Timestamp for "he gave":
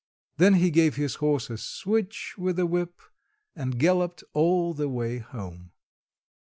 0.55-0.95